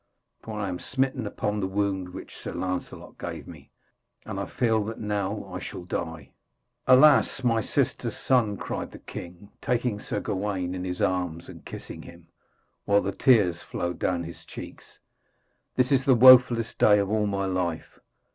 [0.41, 3.69] For I am smitten upon the wound which Sir Lancelot gave me,
[4.25, 6.31] and I feel that now I shall die.'
[6.87, 12.01] 'Alas, my sister's son,' cried the king, taking Sir Gawaine in his arms and kissing
[12.01, 12.29] him,
[12.85, 14.97] while the tears flowed down his cheeks,
[15.75, 17.99] 'this is the wofullest day of all my life.